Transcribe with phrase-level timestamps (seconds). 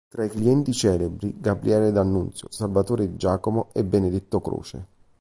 [0.09, 4.87] Tra i clienti celebri: Gabriele D'Annunzio, Salvatore Di Giacomo e Benedetto Croce.